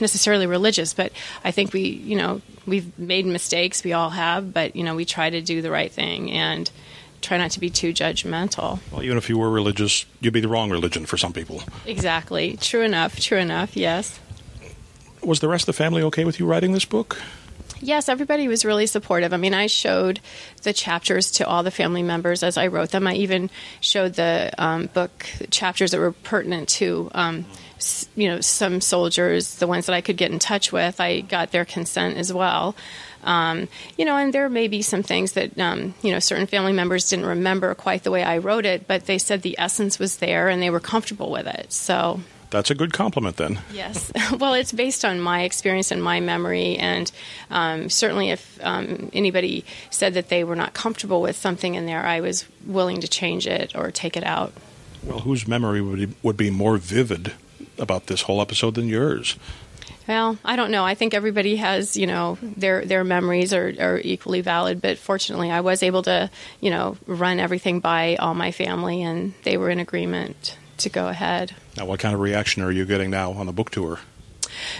necessarily 0.00 0.46
religious, 0.46 0.94
but 0.94 1.12
I 1.44 1.50
think 1.50 1.72
we, 1.72 1.82
you 1.82 2.16
know, 2.16 2.40
we've 2.66 2.98
made 2.98 3.26
mistakes. 3.26 3.84
We 3.84 3.92
all 3.92 4.10
have, 4.10 4.52
but 4.52 4.76
you 4.76 4.84
know, 4.84 4.94
we 4.94 5.04
try 5.04 5.30
to 5.30 5.40
do 5.40 5.62
the 5.62 5.70
right 5.70 5.90
thing 5.90 6.30
and 6.32 6.70
try 7.22 7.38
not 7.38 7.50
to 7.52 7.60
be 7.60 7.70
too 7.70 7.92
judgmental. 7.92 8.78
Well, 8.92 9.02
even 9.02 9.16
if 9.16 9.28
you 9.28 9.38
were 9.38 9.50
religious, 9.50 10.06
you'd 10.20 10.34
be 10.34 10.40
the 10.40 10.48
wrong 10.48 10.70
religion 10.70 11.06
for 11.06 11.16
some 11.16 11.32
people. 11.32 11.62
Exactly. 11.86 12.56
True 12.56 12.82
enough. 12.82 13.18
True 13.18 13.38
enough. 13.38 13.76
Yes. 13.76 14.20
Was 15.22 15.40
the 15.40 15.48
rest 15.48 15.62
of 15.62 15.74
the 15.74 15.82
family 15.82 16.02
okay 16.02 16.24
with 16.24 16.38
you 16.38 16.46
writing 16.46 16.72
this 16.72 16.84
book? 16.84 17.20
Yes, 17.80 18.08
everybody 18.08 18.48
was 18.48 18.64
really 18.64 18.86
supportive. 18.86 19.34
I 19.34 19.36
mean, 19.36 19.52
I 19.52 19.66
showed 19.66 20.20
the 20.62 20.72
chapters 20.72 21.30
to 21.32 21.46
all 21.46 21.62
the 21.62 21.70
family 21.70 22.02
members 22.02 22.42
as 22.42 22.56
I 22.56 22.68
wrote 22.68 22.90
them. 22.90 23.06
I 23.06 23.14
even 23.14 23.50
showed 23.80 24.14
the 24.14 24.50
um, 24.56 24.86
book 24.86 25.26
chapters 25.50 25.90
that 25.90 25.98
were 25.98 26.12
pertinent 26.12 26.68
to. 26.70 27.10
Um, 27.14 27.44
you 28.14 28.28
know, 28.28 28.40
some 28.40 28.80
soldiers, 28.80 29.56
the 29.56 29.66
ones 29.66 29.86
that 29.86 29.94
I 29.94 30.00
could 30.00 30.16
get 30.16 30.30
in 30.30 30.38
touch 30.38 30.72
with, 30.72 31.00
I 31.00 31.20
got 31.20 31.52
their 31.52 31.64
consent 31.64 32.16
as 32.16 32.32
well. 32.32 32.74
Um, 33.24 33.68
you 33.98 34.04
know, 34.04 34.16
and 34.16 34.32
there 34.32 34.48
may 34.48 34.68
be 34.68 34.82
some 34.82 35.02
things 35.02 35.32
that, 35.32 35.58
um, 35.58 35.94
you 36.02 36.12
know, 36.12 36.20
certain 36.20 36.46
family 36.46 36.72
members 36.72 37.08
didn't 37.10 37.26
remember 37.26 37.74
quite 37.74 38.04
the 38.04 38.10
way 38.10 38.22
I 38.22 38.38
wrote 38.38 38.64
it, 38.64 38.86
but 38.86 39.06
they 39.06 39.18
said 39.18 39.42
the 39.42 39.58
essence 39.58 39.98
was 39.98 40.18
there 40.18 40.48
and 40.48 40.62
they 40.62 40.70
were 40.70 40.80
comfortable 40.80 41.30
with 41.30 41.46
it. 41.46 41.72
So 41.72 42.20
that's 42.50 42.70
a 42.70 42.74
good 42.74 42.92
compliment 42.92 43.36
then. 43.36 43.58
Yes. 43.72 44.12
well, 44.38 44.54
it's 44.54 44.72
based 44.72 45.04
on 45.04 45.20
my 45.20 45.42
experience 45.42 45.90
and 45.90 46.02
my 46.02 46.20
memory. 46.20 46.76
And 46.76 47.10
um, 47.50 47.90
certainly, 47.90 48.30
if 48.30 48.58
um, 48.62 49.10
anybody 49.12 49.64
said 49.90 50.14
that 50.14 50.28
they 50.28 50.44
were 50.44 50.56
not 50.56 50.72
comfortable 50.72 51.20
with 51.20 51.36
something 51.36 51.74
in 51.74 51.86
there, 51.86 52.04
I 52.04 52.20
was 52.20 52.46
willing 52.64 53.00
to 53.00 53.08
change 53.08 53.46
it 53.46 53.74
or 53.74 53.90
take 53.90 54.16
it 54.16 54.24
out. 54.24 54.52
Well, 55.02 55.20
whose 55.20 55.46
memory 55.46 55.80
would 55.80 55.98
be, 55.98 56.16
would 56.22 56.36
be 56.36 56.50
more 56.50 56.78
vivid 56.78 57.32
about 57.78 58.06
this 58.06 58.22
whole 58.22 58.40
episode 58.40 58.74
than 58.74 58.88
yours? 58.88 59.36
Well, 60.08 60.38
I 60.44 60.54
don't 60.54 60.70
know. 60.70 60.84
I 60.84 60.94
think 60.94 61.14
everybody 61.14 61.56
has, 61.56 61.96
you 61.96 62.06
know, 62.06 62.38
their 62.40 62.84
their 62.84 63.02
memories 63.02 63.52
are, 63.52 63.72
are 63.80 64.00
equally 64.02 64.40
valid. 64.40 64.80
But 64.80 64.98
fortunately, 64.98 65.50
I 65.50 65.60
was 65.60 65.82
able 65.82 66.02
to, 66.04 66.30
you 66.60 66.70
know, 66.70 66.96
run 67.06 67.40
everything 67.40 67.80
by 67.80 68.16
all 68.16 68.34
my 68.34 68.52
family, 68.52 69.02
and 69.02 69.34
they 69.42 69.56
were 69.56 69.70
in 69.70 69.80
agreement 69.80 70.56
to 70.78 70.88
go 70.88 71.08
ahead. 71.08 71.54
Now, 71.76 71.86
what 71.86 71.98
kind 72.00 72.14
of 72.14 72.20
reaction 72.20 72.62
are 72.62 72.70
you 72.70 72.84
getting 72.84 73.10
now 73.10 73.32
on 73.32 73.46
the 73.46 73.52
book 73.52 73.70
tour? 73.70 73.98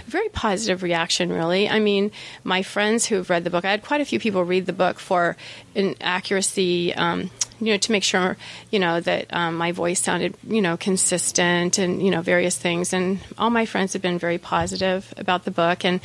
very 0.07 0.29
positive 0.31 0.83
reaction, 0.83 1.33
really. 1.33 1.69
I 1.69 1.81
mean, 1.81 2.13
my 2.45 2.63
friends 2.63 3.07
who've 3.07 3.29
read 3.29 3.45
the 3.45 3.51
book, 3.51 3.65
I 3.65 3.71
had 3.71 3.83
quite 3.83 4.01
a 4.01 4.05
few 4.05 4.19
people 4.19 4.45
read 4.45 4.67
the 4.67 4.73
book 4.73 4.99
for 4.99 5.37
an 5.75 5.95
accuracy, 6.01 6.95
um, 6.95 7.31
you 7.61 7.73
know, 7.73 7.79
to 7.79 7.93
make 7.93 8.03
sure, 8.03 8.37
you 8.71 8.79
know, 8.79 9.01
that 9.01 9.33
um, 9.33 9.57
my 9.57 9.73
voice 9.73 10.01
sounded, 10.01 10.35
you 10.47 10.61
know, 10.61 10.77
consistent 10.77 11.79
and, 11.79 12.03
you 12.03 12.11
know, 12.11 12.23
various 12.23 12.57
things. 12.57 12.93
And 12.93 13.19
all 13.39 13.51
my 13.51 13.67
friends 13.67 13.93
have 13.95 14.03
been 14.03 14.19
very 14.19 14.39
positive 14.39 15.13
about 15.17 15.45
the 15.45 15.51
book. 15.51 15.85
And, 15.85 16.01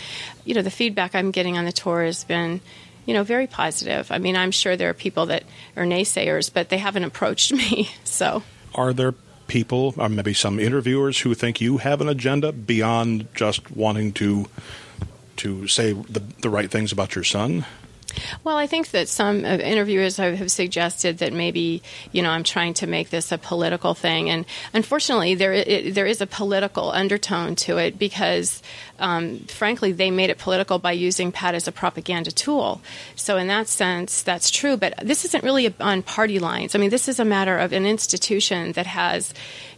you 0.46 0.54
know, 0.54 0.62
the 0.62 0.72
feedback 0.72 1.16
I'm 1.16 1.32
getting 1.32 1.58
on 1.58 1.66
the 1.66 1.72
tour 1.72 2.04
has 2.04 2.24
been, 2.24 2.62
you 3.06 3.14
know, 3.14 3.24
very 3.24 3.48
positive. 3.48 4.12
I 4.12 4.18
mean, 4.18 4.36
I'm 4.36 4.52
sure 4.52 4.76
there 4.78 4.90
are 4.90 4.94
people 4.94 5.28
that 5.28 5.44
are 5.76 5.84
naysayers, 5.84 6.54
but 6.54 6.70
they 6.70 6.78
haven't 6.78 7.04
approached 7.04 7.52
me. 7.54 7.90
So, 8.04 8.44
are 8.76 8.94
there 8.94 9.14
people, 9.48 9.94
or 9.98 10.08
maybe 10.08 10.34
some 10.34 10.60
interviewers 10.60 11.20
who 11.20 11.34
think 11.34 11.60
you 11.60 11.78
have 11.80 12.00
an 12.00 12.08
agenda 12.08 12.54
beyond 12.54 13.28
just 13.36 13.70
wanting 13.72 14.14
to 14.14 14.48
to 15.38 15.68
say 15.68 15.92
the, 15.92 16.20
the 16.42 16.50
right 16.50 16.70
things 16.70 16.92
about 16.92 17.16
your 17.16 17.24
son? 17.24 17.66
Well, 18.44 18.58
I 18.58 18.68
think 18.68 18.92
that 18.92 19.08
some 19.08 19.46
interviewers 19.46 20.18
have 20.18 20.52
suggested 20.52 21.20
that 21.20 21.34
maybe 21.34 21.82
you 22.12 22.22
know 22.22 22.30
I'm 22.30 22.44
trying 22.44 22.74
to 22.76 22.88
make 22.88 23.10
this 23.10 23.32
a 23.32 23.38
political 23.38 23.94
thing, 23.94 24.30
and 24.30 24.46
unfortunately, 24.74 25.36
there 25.36 25.54
it, 25.54 25.94
there 25.94 26.06
is 26.06 26.22
a 26.22 26.28
political 26.28 26.92
undertone 26.92 27.56
to 27.56 27.78
it 27.78 27.98
because, 27.98 28.62
um, 29.00 29.40
frankly, 29.48 29.92
they 29.92 30.12
made 30.12 30.30
it 30.30 30.38
political 30.38 30.80
by 30.80 30.92
using 30.92 31.32
Pat 31.32 31.56
as 31.56 31.68
a 31.68 31.72
propaganda 31.72 32.32
tool. 32.32 32.82
So, 33.16 33.38
in 33.38 33.48
that 33.48 33.68
sense, 33.68 34.22
that's 34.24 34.50
true. 34.50 34.78
But 34.78 34.96
this 35.02 35.26
isn't 35.26 35.44
really 35.44 35.74
on 35.80 36.04
party 36.04 36.40
lines. 36.40 36.76
I 36.76 36.80
mean, 36.80 36.90
this 36.90 37.08
is 37.08 37.20
a 37.20 37.26
matter 37.26 37.58
of 37.58 37.74
an 37.74 37.86
institution 37.86 38.74
that 38.74 38.88
has. 38.88 39.34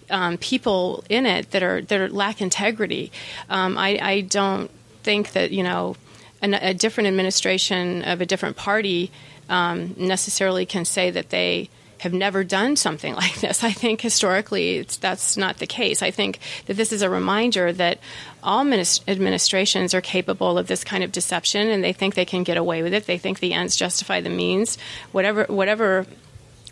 Um, 0.09 0.37
people 0.37 1.03
in 1.09 1.25
it 1.25 1.51
that 1.51 1.63
are 1.63 1.81
that 1.81 1.99
are 1.99 2.09
lack 2.09 2.41
integrity. 2.41 3.09
Um, 3.49 3.77
I, 3.77 3.97
I 4.01 4.21
don't 4.21 4.69
think 5.01 5.31
that 5.31 5.51
you 5.51 5.63
know 5.63 5.95
a, 6.43 6.69
a 6.69 6.73
different 6.73 7.07
administration 7.07 8.03
of 8.03 8.21
a 8.21 8.25
different 8.25 8.57
party 8.57 9.11
um, 9.49 9.95
necessarily 9.97 10.65
can 10.65 10.85
say 10.85 11.09
that 11.11 11.29
they 11.29 11.69
have 12.03 12.13
never 12.13 12.43
done 12.43 12.75
something 12.75 13.15
like 13.23 13.39
this. 13.39 13.63
I 13.63 13.71
think 13.71 14.01
historically 14.01 14.81
that's 14.81 15.37
not 15.37 15.57
the 15.57 15.67
case. 15.67 16.01
I 16.01 16.11
think 16.11 16.39
that 16.65 16.75
this 16.75 16.91
is 16.91 17.01
a 17.01 17.09
reminder 17.09 17.71
that 17.73 17.99
all 18.43 18.61
administrations 18.61 19.93
are 19.93 20.01
capable 20.01 20.57
of 20.57 20.67
this 20.67 20.83
kind 20.83 21.03
of 21.03 21.11
deception 21.11 21.69
and 21.69 21.83
they 21.83 21.93
think 21.93 22.15
they 22.15 22.25
can 22.25 22.43
get 22.43 22.57
away 22.57 22.83
with 22.83 22.93
it. 22.93 23.05
They 23.05 23.17
think 23.17 23.39
the 23.39 23.53
ends 23.53 23.75
justify 23.75 24.19
the 24.21 24.29
means, 24.29 24.77
whatever, 25.11 25.45
whatever, 25.45 26.05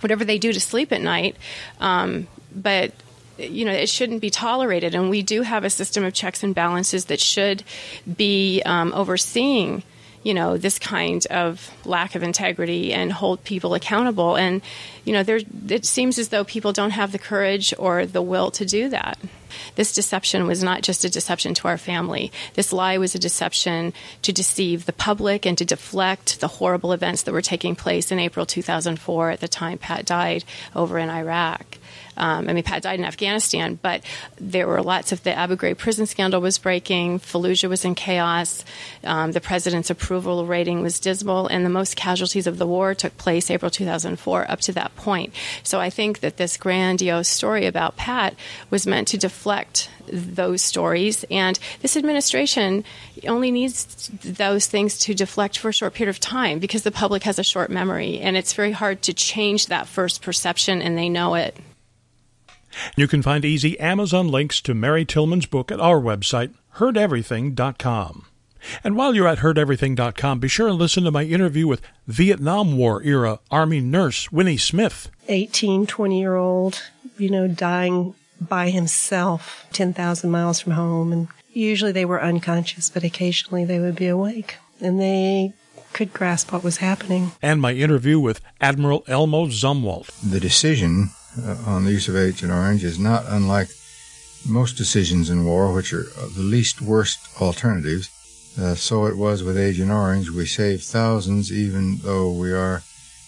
whatever 0.02 0.26
they 0.26 0.38
do 0.38 0.52
to 0.52 0.60
sleep 0.60 0.92
at 0.92 1.02
night. 1.02 1.38
Um, 1.80 2.28
but 2.54 2.92
you 3.50 3.66
know, 3.66 3.72
it 3.72 3.90
shouldn't 3.90 4.22
be 4.22 4.30
tolerated. 4.30 4.96
And 4.96 5.10
we 5.10 5.22
do 5.22 5.42
have 5.42 5.64
a 5.64 5.70
system 5.70 6.04
of 6.04 6.14
checks 6.14 6.44
and 6.44 6.56
balances 6.56 7.06
that 7.06 7.20
should 7.20 7.64
be 8.16 8.62
um, 8.66 8.94
overseeing, 8.94 9.84
you 10.24 10.34
know, 10.34 10.58
this 10.58 10.80
kind 10.80 11.26
of 11.28 11.72
lack 11.86 12.16
of 12.16 12.24
integrity 12.24 12.94
and 12.94 13.12
hold 13.12 13.44
people 13.44 13.74
accountable. 13.74 14.36
And, 14.36 14.62
you 15.06 15.14
know, 15.14 15.24
there, 15.24 15.40
it 15.70 15.86
seems 15.86 16.20
as 16.20 16.30
though 16.30 16.44
people 16.44 16.74
don't 16.74 16.92
have 16.92 17.12
the 17.12 17.20
courage 17.20 17.74
or 17.78 18.06
the 18.06 18.22
will 18.22 18.52
to 18.52 18.66
do 18.66 18.90
that. 18.90 19.18
This 19.76 19.94
deception 19.94 20.48
was 20.48 20.64
not 20.64 20.82
just 20.82 21.04
a 21.04 21.10
deception 21.10 21.54
to 21.56 21.68
our 21.68 21.78
family. 21.78 22.32
This 22.54 22.74
lie 22.74 22.98
was 22.98 23.16
a 23.16 23.20
deception 23.20 23.94
to 24.22 24.32
deceive 24.32 24.86
the 24.86 24.94
public 24.94 25.46
and 25.46 25.58
to 25.58 25.66
deflect 25.66 26.40
the 26.40 26.48
horrible 26.48 26.94
events 26.94 27.24
that 27.24 27.34
were 27.34 27.42
taking 27.42 27.76
place 27.76 28.12
in 28.12 28.20
April 28.20 28.46
2004 28.46 29.32
at 29.32 29.40
the 29.40 29.48
time 29.48 29.78
Pat 29.78 30.06
died 30.06 30.44
over 30.76 30.98
in 30.98 31.10
Iraq. 31.10 31.78
Um, 32.18 32.50
I 32.50 32.54
mean, 32.54 32.64
Pat 32.64 32.84
died 32.84 33.00
in 33.00 33.06
Afghanistan, 33.06 33.80
but 33.82 34.04
there 34.38 34.68
were 34.68 34.82
lots 34.82 35.12
of 35.12 35.24
the 35.24 35.34
Abu 35.34 35.56
Ghraib 35.56 35.78
prison 35.78 36.06
scandal 36.06 36.42
was 36.42 36.58
breaking. 36.58 37.20
Fallujah 37.20 37.70
was 37.70 37.86
in 37.86 37.96
chaos. 37.96 38.64
Um, 39.04 39.32
the 39.32 39.42
president's 39.42 39.90
approval 39.90 40.46
rating 40.46 40.82
was 40.82 41.00
dismal, 41.00 41.48
and 41.48 41.66
the 41.66 41.70
most 41.70 41.96
casualties 41.96 42.48
of 42.48 42.58
the 42.58 42.68
war 42.68 42.94
took 42.94 43.18
place 43.18 43.50
April 43.50 43.72
2004 43.72 44.50
up 44.50 44.60
to 44.62 44.72
that 44.74 44.96
point. 44.96 45.34
So 45.64 45.80
I 45.80 45.90
think 45.90 46.20
that 46.20 46.38
this 46.38 46.58
grandiose 46.58 47.28
story 47.28 47.66
about 47.66 47.98
Pat 47.98 48.36
was 48.70 48.86
meant 48.88 49.08
to 49.10 49.18
deflect 49.18 49.90
those 50.12 50.62
stories, 50.62 51.24
and 51.32 51.58
this 51.82 51.96
administration 51.96 52.84
only 53.28 53.52
needs 53.52 54.10
those 54.24 54.68
things 54.68 54.98
to 55.00 55.14
deflect 55.14 55.58
for 55.58 55.70
a 55.70 55.74
short 55.74 55.94
period 55.94 56.10
of 56.10 56.20
time 56.20 56.60
because 56.60 56.84
the 56.84 56.92
public 56.92 57.24
has 57.24 57.40
a 57.40 57.44
short 57.44 57.70
memory, 57.70 58.20
and 58.20 58.36
it's 58.36 58.54
very 58.54 58.72
hard 58.72 59.02
to 59.04 59.14
change 59.14 59.68
that 59.68 59.88
first 59.88 60.22
perception, 60.22 60.82
and 60.82 60.98
they 60.98 61.10
know 61.10 61.36
it. 61.36 61.56
You 62.96 63.08
can 63.08 63.22
find 63.22 63.44
easy 63.46 63.80
Amazon 63.80 64.28
links 64.30 64.62
to 64.62 64.74
Mary 64.74 65.06
Tillman's 65.06 65.46
book 65.46 65.72
at 65.72 65.80
our 65.80 66.00
website, 66.00 66.54
heardeverything.com. 66.76 68.26
And 68.84 68.96
while 68.96 69.16
you're 69.16 69.28
at 69.28 69.40
heardeverything.com, 69.40 70.40
be 70.40 70.48
sure 70.48 70.68
and 70.68 70.78
listen 70.78 71.04
to 71.04 71.12
my 71.12 71.24
interview 71.24 71.68
with 71.68 71.82
Vietnam 72.08 72.78
War 72.78 73.02
era 73.04 73.40
Army 73.50 73.80
nurse 73.80 74.32
Winnie 74.32 74.58
Smith. 74.58 75.10
18, 75.28 75.88
20 75.88 76.20
year 76.20 76.36
old, 76.36 76.82
you 77.18 77.30
know, 77.30 77.48
dying 77.48 78.14
by 78.40 78.70
himself 78.70 79.66
10,000 79.74 80.30
miles 80.30 80.60
from 80.60 80.74
home. 80.74 81.12
And 81.12 81.28
usually 81.54 81.92
they 81.92 82.06
were 82.06 82.22
unconscious, 82.22 82.90
but 82.90 83.04
occasionally 83.04 83.66
they 83.66 83.80
would 83.80 83.96
be 83.96 84.08
awake. 84.08 84.58
And 84.80 85.00
they 85.00 85.54
could 85.94 86.14
grasp 86.14 86.52
what 86.52 86.64
was 86.64 86.78
happening. 86.78 87.34
And 87.42 87.62
my 87.62 87.74
interview 87.74 88.20
with 88.20 88.42
Admiral 88.60 89.04
Elmo 89.08 89.48
Zumwalt. 89.48 90.10
The 90.28 90.40
decision 90.40 91.12
on 91.66 91.86
the 91.86 91.92
use 91.92 92.08
of 92.08 92.16
Agent 92.16 92.52
Orange 92.52 92.84
is 92.84 93.00
not 93.00 93.26
unlike 93.28 93.70
most 94.48 94.78
decisions 94.78 95.30
in 95.30 95.46
war, 95.46 95.74
which 95.74 95.94
are 95.94 96.04
the 96.36 96.42
least 96.42 96.82
worst 96.82 97.20
alternatives. 97.42 98.10
Uh, 98.60 98.76
so 98.76 99.06
it 99.06 99.16
was 99.16 99.44
with 99.44 99.58
Agent 99.58 99.92
Orange. 99.92 100.30
We 100.30 100.46
saved 100.46 100.84
thousands, 100.84 101.52
even 101.52 102.00
though 102.00 102.32
we 102.32 102.52
are, 102.52 102.84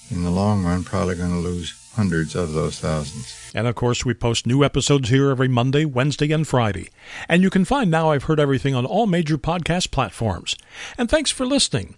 in 0.09 0.23
the 0.23 0.31
long 0.31 0.65
run, 0.65 0.83
probably 0.83 1.15
going 1.15 1.31
to 1.31 1.37
lose 1.37 1.91
hundreds 1.95 2.35
of 2.35 2.53
those 2.53 2.79
thousands. 2.79 3.51
And 3.53 3.67
of 3.67 3.75
course, 3.75 4.03
we 4.03 4.13
post 4.13 4.47
new 4.47 4.63
episodes 4.63 5.09
here 5.09 5.29
every 5.29 5.47
Monday, 5.47 5.85
Wednesday, 5.85 6.31
and 6.31 6.47
Friday. 6.47 6.89
And 7.29 7.43
you 7.43 7.49
can 7.49 7.65
find 7.65 7.89
Now 7.89 8.11
I've 8.11 8.23
Heard 8.23 8.39
Everything 8.39 8.73
on 8.73 8.85
all 8.85 9.05
major 9.05 9.37
podcast 9.37 9.91
platforms. 9.91 10.55
And 10.97 11.09
thanks 11.09 11.29
for 11.31 11.45
listening. 11.45 11.95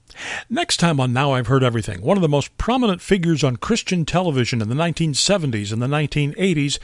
Next 0.50 0.78
time 0.78 1.00
on 1.00 1.14
Now 1.14 1.34
I've 1.34 1.48
Heard 1.48 1.64
Everything, 1.64 2.02
one 2.02 2.18
of 2.18 2.22
the 2.22 2.30
most 2.30 2.58
prominent 2.58 3.02
figures 3.02 3.44
on 3.44 3.58
Christian 3.58 4.06
television 4.06 4.62
in 4.62 4.70
the 4.70 4.76
1970s 4.76 5.72
and 5.72 5.82
the 5.82 5.88
1980s 5.88 6.80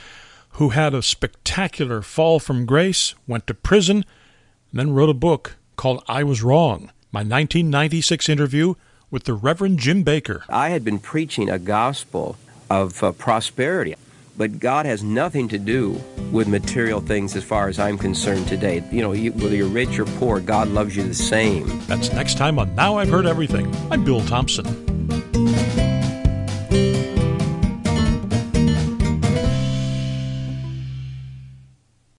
who 0.53 0.69
had 0.69 0.93
a 0.93 1.01
spectacular 1.01 2.01
fall 2.01 2.39
from 2.39 2.65
grace, 2.65 3.15
went 3.27 3.47
to 3.47 3.53
prison, 3.53 3.97
and 4.71 4.79
then 4.79 4.93
wrote 4.93 5.09
a 5.09 5.13
book 5.13 5.55
called 5.75 6.03
I 6.07 6.23
Was 6.23 6.43
Wrong, 6.43 6.91
my 7.11 7.21
1996 7.21 8.27
interview 8.29 8.75
with 9.09 9.23
the 9.23 9.33
Reverend 9.33 9.79
Jim 9.79 10.03
Bakker. 10.03 10.43
I 10.49 10.69
had 10.69 10.83
been 10.83 10.99
preaching 10.99 11.49
a 11.49 11.59
gospel 11.59 12.37
of 12.69 13.03
uh, 13.03 13.11
prosperity. 13.13 13.95
But 14.41 14.57
God 14.57 14.87
has 14.87 15.03
nothing 15.03 15.47
to 15.49 15.59
do 15.59 16.01
with 16.31 16.47
material 16.47 16.99
things 16.99 17.35
as 17.35 17.43
far 17.43 17.67
as 17.67 17.77
I'm 17.77 17.95
concerned 17.95 18.47
today. 18.47 18.83
You 18.91 19.03
know, 19.03 19.11
you, 19.11 19.33
whether 19.33 19.55
you're 19.55 19.67
rich 19.67 19.99
or 19.99 20.05
poor, 20.05 20.39
God 20.39 20.67
loves 20.69 20.95
you 20.95 21.03
the 21.03 21.13
same. 21.13 21.67
That's 21.85 22.11
next 22.11 22.39
time 22.39 22.57
on 22.57 22.73
Now 22.73 22.97
I've 22.97 23.09
Heard 23.09 23.27
Everything. 23.27 23.71
I'm 23.91 24.03
Bill 24.03 24.25
Thompson. 24.25 24.90